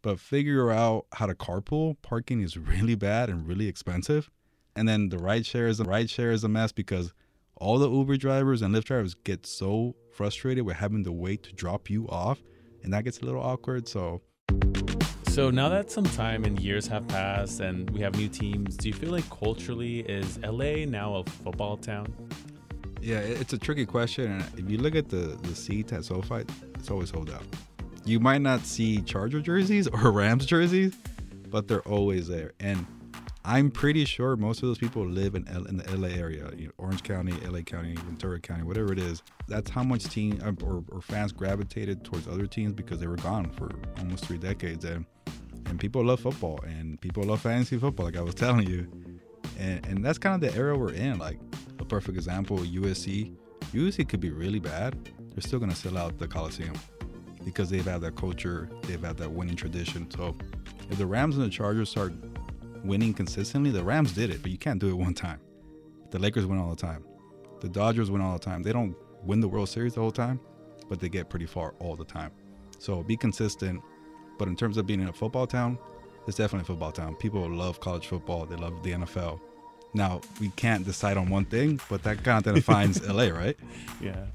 but 0.00 0.20
figure 0.20 0.70
out 0.70 1.06
how 1.12 1.26
to 1.26 1.34
carpool. 1.34 1.96
Parking 2.02 2.40
is 2.40 2.56
really 2.56 2.94
bad 2.94 3.28
and 3.28 3.46
really 3.46 3.68
expensive. 3.68 4.30
And 4.74 4.88
then 4.88 5.08
the 5.10 5.18
ride 5.18 5.44
share 5.44 5.66
is 5.66 5.80
a 5.80 5.84
ride 5.84 6.08
share 6.08 6.30
is 6.30 6.44
a 6.44 6.48
mess 6.48 6.72
because 6.72 7.12
all 7.56 7.78
the 7.78 7.90
Uber 7.90 8.16
drivers 8.16 8.62
and 8.62 8.74
Lyft 8.74 8.84
drivers 8.84 9.14
get 9.14 9.46
so 9.46 9.94
frustrated 10.12 10.64
with 10.64 10.76
having 10.76 11.04
to 11.04 11.12
wait 11.12 11.42
to 11.44 11.52
drop 11.52 11.90
you 11.90 12.08
off, 12.08 12.42
and 12.82 12.92
that 12.92 13.04
gets 13.04 13.20
a 13.20 13.24
little 13.24 13.42
awkward. 13.42 13.86
So 13.86 14.22
So 15.32 15.48
now 15.48 15.70
that 15.70 15.90
some 15.90 16.04
time 16.04 16.44
and 16.44 16.60
years 16.60 16.86
have 16.88 17.08
passed 17.08 17.60
and 17.60 17.88
we 17.88 18.00
have 18.00 18.14
new 18.16 18.28
teams, 18.28 18.76
do 18.76 18.88
you 18.88 18.92
feel 18.92 19.08
like 19.08 19.24
culturally 19.30 20.00
is 20.00 20.38
LA 20.40 20.84
now 20.84 21.14
a 21.14 21.24
football 21.24 21.78
town? 21.78 22.14
Yeah, 23.00 23.20
it's 23.20 23.54
a 23.54 23.58
tricky 23.58 23.86
question. 23.86 24.30
And 24.30 24.44
if 24.58 24.70
you 24.70 24.76
look 24.76 24.94
at 24.94 25.08
the 25.08 25.38
the 25.40 25.54
seats 25.54 25.90
at 25.94 26.04
SoFi, 26.04 26.44
it's 26.74 26.90
always 26.90 27.08
sold 27.08 27.30
out. 27.30 27.44
You 28.04 28.20
might 28.20 28.42
not 28.42 28.66
see 28.66 29.00
Charger 29.00 29.40
jerseys 29.40 29.88
or 29.88 30.12
Rams 30.12 30.44
jerseys, 30.44 30.94
but 31.48 31.66
they're 31.66 31.88
always 31.88 32.28
there. 32.28 32.52
And 32.60 32.86
I'm 33.42 33.70
pretty 33.70 34.04
sure 34.04 34.36
most 34.36 34.62
of 34.62 34.68
those 34.68 34.78
people 34.78 35.04
live 35.06 35.34
in 35.34 35.48
L- 35.48 35.64
in 35.64 35.78
the 35.78 35.96
LA 35.96 36.08
area, 36.08 36.50
you 36.54 36.66
know, 36.66 36.72
Orange 36.76 37.02
County, 37.02 37.32
LA 37.44 37.62
County, 37.62 37.94
Ventura 37.94 38.38
County, 38.38 38.64
whatever 38.64 38.92
it 38.92 38.98
is. 38.98 39.22
That's 39.48 39.70
how 39.70 39.82
much 39.82 40.04
team 40.04 40.42
uh, 40.44 40.52
or, 40.62 40.84
or 40.92 41.00
fans 41.00 41.32
gravitated 41.32 42.04
towards 42.04 42.28
other 42.28 42.46
teams 42.46 42.74
because 42.74 43.00
they 43.00 43.06
were 43.06 43.16
gone 43.16 43.50
for 43.50 43.70
almost 43.98 44.26
three 44.26 44.36
decades. 44.36 44.84
And 44.84 45.06
and 45.66 45.78
people 45.78 46.04
love 46.04 46.20
football 46.20 46.60
and 46.66 47.00
people 47.00 47.24
love 47.24 47.40
fantasy 47.40 47.78
football, 47.78 48.06
like 48.06 48.16
I 48.16 48.22
was 48.22 48.34
telling 48.46 48.68
you. 48.68 48.86
And 49.58 49.84
and 49.86 50.04
that's 50.04 50.18
kind 50.18 50.42
of 50.42 50.52
the 50.52 50.56
era 50.58 50.76
we're 50.76 50.92
in. 50.92 51.18
Like 51.18 51.38
a 51.78 51.84
perfect 51.84 52.16
example, 52.16 52.58
USC. 52.58 53.34
USC 53.72 54.08
could 54.08 54.20
be 54.20 54.30
really 54.30 54.58
bad. 54.60 54.96
They're 55.34 55.42
still 55.42 55.58
gonna 55.58 55.74
sell 55.74 55.96
out 55.96 56.18
the 56.18 56.28
Coliseum 56.28 56.74
because 57.44 57.70
they've 57.70 57.84
had 57.84 58.00
that 58.02 58.16
culture, 58.16 58.68
they've 58.82 59.02
had 59.02 59.16
that 59.18 59.30
winning 59.30 59.56
tradition. 59.56 60.10
So 60.10 60.36
if 60.90 60.98
the 60.98 61.06
Rams 61.06 61.36
and 61.36 61.44
the 61.44 61.50
Chargers 61.50 61.90
start 61.90 62.12
winning 62.84 63.14
consistently, 63.14 63.70
the 63.70 63.82
Rams 63.82 64.12
did 64.12 64.30
it, 64.30 64.42
but 64.42 64.50
you 64.50 64.58
can't 64.58 64.80
do 64.80 64.88
it 64.88 64.94
one 65.06 65.14
time. 65.14 65.40
The 66.10 66.18
Lakers 66.18 66.46
win 66.46 66.58
all 66.58 66.70
the 66.70 66.76
time. 66.76 67.04
The 67.60 67.68
Dodgers 67.68 68.10
win 68.10 68.20
all 68.20 68.34
the 68.34 68.44
time. 68.44 68.62
They 68.62 68.72
don't 68.72 68.94
win 69.22 69.40
the 69.40 69.48
World 69.48 69.68
Series 69.68 69.94
the 69.94 70.00
whole 70.00 70.10
time, 70.10 70.40
but 70.88 71.00
they 71.00 71.08
get 71.08 71.30
pretty 71.30 71.46
far 71.46 71.74
all 71.78 71.96
the 71.96 72.04
time. 72.04 72.32
So 72.78 73.02
be 73.02 73.16
consistent. 73.16 73.80
But 74.38 74.48
in 74.48 74.56
terms 74.56 74.76
of 74.76 74.86
being 74.86 75.00
in 75.00 75.08
a 75.08 75.12
football 75.12 75.46
town, 75.46 75.78
it's 76.26 76.36
definitely 76.36 76.62
a 76.62 76.66
football 76.66 76.92
town. 76.92 77.16
People 77.16 77.48
love 77.48 77.80
college 77.80 78.06
football. 78.06 78.46
They 78.46 78.56
love 78.56 78.82
the 78.82 78.92
NFL. 78.92 79.40
Now 79.94 80.20
we 80.40 80.48
can't 80.50 80.84
decide 80.84 81.16
on 81.16 81.28
one 81.28 81.44
thing, 81.44 81.80
but 81.88 82.02
that 82.04 82.24
kind 82.24 82.46
of 82.46 82.54
defines 82.54 83.06
LA, 83.06 83.28
right? 83.28 83.56
Yeah. 84.00 84.26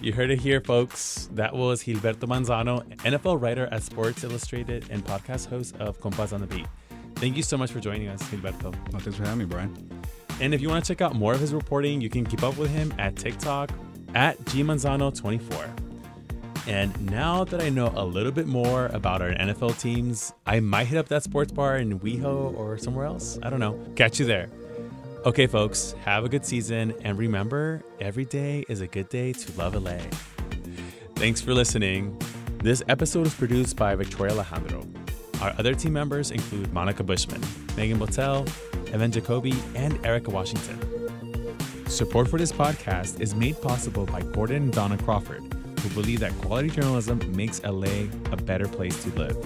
You 0.00 0.12
heard 0.12 0.30
it 0.30 0.40
here, 0.40 0.60
folks. 0.60 1.28
That 1.32 1.54
was 1.54 1.82
Gilberto 1.82 2.28
Manzano, 2.28 2.86
NFL 2.98 3.40
writer 3.40 3.66
at 3.72 3.82
Sports 3.82 4.24
Illustrated 4.24 4.86
and 4.90 5.04
podcast 5.04 5.48
host 5.48 5.74
of 5.78 6.00
Compas 6.00 6.34
on 6.34 6.42
the 6.42 6.46
Beat. 6.46 6.66
Thank 7.14 7.36
you 7.36 7.42
so 7.42 7.56
much 7.56 7.72
for 7.72 7.80
joining 7.80 8.08
us, 8.08 8.22
Gilberto. 8.24 8.74
Well, 8.92 9.00
thanks 9.00 9.16
for 9.16 9.24
having 9.24 9.38
me, 9.38 9.44
Brian. 9.46 10.04
And 10.38 10.52
if 10.52 10.60
you 10.60 10.68
want 10.68 10.84
to 10.84 10.88
check 10.94 11.00
out 11.00 11.14
more 11.14 11.32
of 11.32 11.40
his 11.40 11.54
reporting, 11.54 12.02
you 12.02 12.10
can 12.10 12.26
keep 12.26 12.42
up 12.42 12.58
with 12.58 12.70
him 12.70 12.92
at 12.98 13.16
TikTok 13.16 13.70
at 14.14 14.38
gmanzano24. 14.44 15.85
And 16.66 17.10
now 17.10 17.44
that 17.44 17.62
I 17.62 17.68
know 17.68 17.92
a 17.94 18.04
little 18.04 18.32
bit 18.32 18.46
more 18.46 18.86
about 18.86 19.22
our 19.22 19.30
NFL 19.30 19.80
teams, 19.80 20.32
I 20.46 20.58
might 20.60 20.88
hit 20.88 20.98
up 20.98 21.06
that 21.08 21.22
sports 21.22 21.52
bar 21.52 21.76
in 21.76 22.00
WeHo 22.00 22.56
or 22.56 22.76
somewhere 22.76 23.06
else. 23.06 23.38
I 23.42 23.50
don't 23.50 23.60
know. 23.60 23.78
Catch 23.94 24.18
you 24.18 24.26
there. 24.26 24.48
Okay, 25.24 25.46
folks, 25.46 25.94
have 26.04 26.24
a 26.24 26.28
good 26.28 26.44
season. 26.44 26.92
And 27.02 27.16
remember, 27.18 27.82
every 28.00 28.24
day 28.24 28.64
is 28.68 28.80
a 28.80 28.86
good 28.86 29.08
day 29.08 29.32
to 29.32 29.58
love 29.58 29.74
LA. 29.74 29.98
Thanks 31.14 31.40
for 31.40 31.54
listening. 31.54 32.20
This 32.62 32.82
episode 32.88 33.26
is 33.26 33.34
produced 33.34 33.76
by 33.76 33.94
Victoria 33.94 34.32
Alejandro. 34.34 34.84
Our 35.40 35.54
other 35.58 35.74
team 35.74 35.92
members 35.92 36.30
include 36.30 36.72
Monica 36.72 37.04
Bushman, 37.04 37.40
Megan 37.76 37.98
Botel, 37.98 38.48
Evan 38.92 39.12
Jacoby, 39.12 39.54
and 39.74 40.04
Erica 40.04 40.30
Washington. 40.30 40.78
Support 41.88 42.28
for 42.28 42.38
this 42.38 42.52
podcast 42.52 43.20
is 43.20 43.34
made 43.34 43.60
possible 43.62 44.06
by 44.06 44.22
Gordon 44.22 44.64
and 44.64 44.72
Donna 44.72 44.98
Crawford, 44.98 45.42
who 45.86 46.02
believe 46.02 46.20
that 46.20 46.32
quality 46.38 46.70
journalism 46.70 47.20
makes 47.34 47.62
LA 47.62 48.06
a 48.32 48.36
better 48.36 48.66
place 48.66 49.02
to 49.04 49.10
live. 49.10 49.36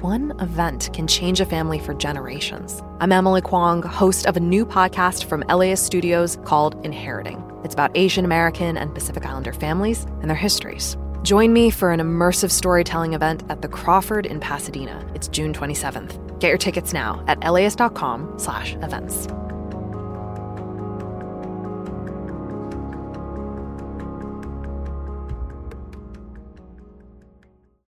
One 0.00 0.38
event 0.38 0.90
can 0.92 1.06
change 1.06 1.40
a 1.40 1.46
family 1.46 1.78
for 1.78 1.94
generations. 1.94 2.82
I'm 3.00 3.10
Emily 3.10 3.40
Kwong, 3.40 3.82
host 3.82 4.26
of 4.26 4.36
a 4.36 4.40
new 4.40 4.66
podcast 4.66 5.24
from 5.24 5.44
LA 5.48 5.74
Studios 5.76 6.38
called 6.44 6.84
Inheriting. 6.84 7.42
It's 7.64 7.72
about 7.72 7.96
Asian 7.96 8.26
American 8.26 8.76
and 8.76 8.94
Pacific 8.94 9.24
Islander 9.24 9.54
families 9.54 10.04
and 10.20 10.28
their 10.28 10.36
histories. 10.36 10.98
Join 11.24 11.54
me 11.54 11.70
for 11.70 11.90
an 11.90 12.00
immersive 12.00 12.50
storytelling 12.50 13.14
event 13.14 13.44
at 13.48 13.62
the 13.62 13.68
Crawford 13.68 14.26
in 14.26 14.40
Pasadena. 14.40 15.10
It's 15.14 15.26
June 15.26 15.54
27th. 15.54 16.38
Get 16.38 16.48
your 16.48 16.58
tickets 16.58 16.92
now 16.92 17.24
at 17.26 17.42
laist.com 17.50 18.38
slash 18.38 18.74
events. 18.74 19.26